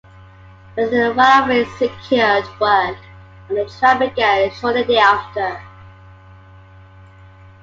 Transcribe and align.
With 0.75 0.89
the 0.89 1.13
right-of-way 1.13 1.63
secured, 1.77 2.43
work 2.59 2.97
on 3.49 3.55
the 3.55 3.65
trail 3.79 3.99
began 3.99 4.49
shortly 4.49 4.81
thereafter. 4.81 5.61